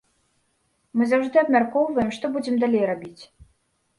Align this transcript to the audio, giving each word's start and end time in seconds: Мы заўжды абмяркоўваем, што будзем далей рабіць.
Мы 0.99 1.03
заўжды 1.11 1.37
абмяркоўваем, 1.41 2.09
што 2.17 2.25
будзем 2.37 2.55
далей 2.63 2.83
рабіць. 2.93 3.23